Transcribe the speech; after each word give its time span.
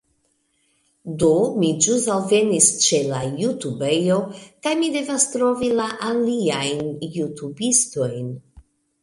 Do, 1.23 1.27
mi 1.63 1.67
ĵus 1.85 2.07
alvenis 2.13 2.69
ĉe 2.85 3.01
la 3.11 3.19
jutubejo 3.43 4.17
kaj 4.39 4.73
mi 4.81 4.91
devas 4.97 5.27
trovi 5.37 5.71
la 5.83 5.87
aliajn 6.09 6.83
jutubistojn 7.21 8.35